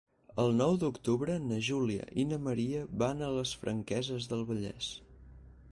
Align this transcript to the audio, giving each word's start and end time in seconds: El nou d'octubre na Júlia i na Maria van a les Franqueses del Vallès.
El 0.43 0.47
nou 0.59 0.77
d'octubre 0.83 1.35
na 1.51 1.59
Júlia 1.67 2.07
i 2.23 2.25
na 2.31 2.41
Maria 2.47 2.81
van 3.03 3.23
a 3.27 3.31
les 3.37 3.53
Franqueses 3.65 4.31
del 4.33 4.45
Vallès. 4.53 4.91